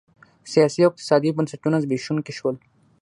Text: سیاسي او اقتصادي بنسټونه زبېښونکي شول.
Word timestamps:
سیاسي 0.51 0.79
او 0.83 0.89
اقتصادي 0.91 1.29
بنسټونه 1.37 1.77
زبېښونکي 1.83 2.33
شول. 2.39 2.55